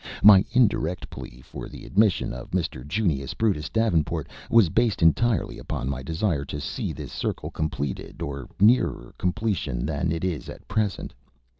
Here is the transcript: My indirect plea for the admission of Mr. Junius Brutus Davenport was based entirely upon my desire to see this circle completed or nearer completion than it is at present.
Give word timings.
My 0.23 0.43
indirect 0.49 1.11
plea 1.11 1.41
for 1.41 1.69
the 1.69 1.85
admission 1.85 2.33
of 2.33 2.49
Mr. 2.49 2.83
Junius 2.87 3.35
Brutus 3.35 3.69
Davenport 3.69 4.27
was 4.49 4.69
based 4.69 5.03
entirely 5.03 5.59
upon 5.59 5.89
my 5.91 6.01
desire 6.01 6.43
to 6.43 6.59
see 6.59 6.91
this 6.91 7.11
circle 7.11 7.51
completed 7.51 8.19
or 8.19 8.47
nearer 8.59 9.13
completion 9.19 9.85
than 9.85 10.11
it 10.11 10.23
is 10.25 10.49
at 10.49 10.67
present. 10.67 11.13